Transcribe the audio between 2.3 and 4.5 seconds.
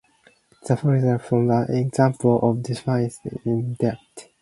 of defence in depth.